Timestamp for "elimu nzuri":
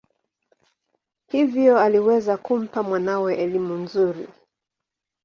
3.35-4.27